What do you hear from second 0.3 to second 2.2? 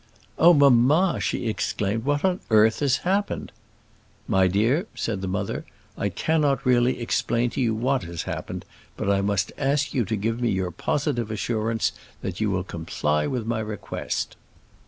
"Oh, mamma!" she exclaimed,